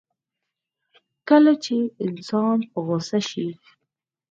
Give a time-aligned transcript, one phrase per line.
[1.29, 3.47] کله چې انسان په غوسه شي.